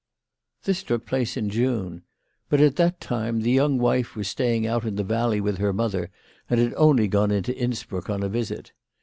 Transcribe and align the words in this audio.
This 0.63 0.81
took 0.81 1.05
place 1.05 1.37
in 1.37 1.51
June. 1.51 2.01
But 2.49 2.59
at 2.59 2.75
that 2.77 2.99
time 2.99 3.41
the 3.41 3.51
young 3.51 3.77
wife 3.77 4.15
was 4.15 4.27
staying 4.27 4.65
out 4.65 4.83
in 4.83 4.95
the 4.95 5.03
valley 5.03 5.39
with 5.39 5.59
her 5.59 5.73
mother, 5.73 6.09
and 6.49 6.59
had 6.59 6.73
only 6.75 7.07
gone 7.07 7.29
into 7.29 7.55
Innsbruck 7.55 8.09
on 8.09 8.23
a> 8.23 8.27
visit. 8.29 8.71